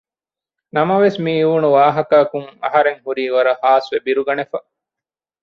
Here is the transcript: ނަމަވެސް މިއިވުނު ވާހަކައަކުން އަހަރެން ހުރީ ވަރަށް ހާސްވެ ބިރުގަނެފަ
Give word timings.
ނަމަވެސް 0.75 1.19
މިއިވުނު 1.25 1.67
ވާހަކައަކުން 1.77 2.49
އަހަރެން 2.63 2.99
ހުރީ 3.05 3.23
ވަރަށް 3.35 3.61
ހާސްވެ 3.63 3.97
ބިރުގަނެފަ 4.05 4.57